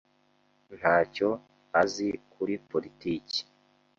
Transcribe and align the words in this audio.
Ntacyo 0.77 1.29
azi 1.81 2.09
kuri 2.33 2.53
politiki. 2.71 3.39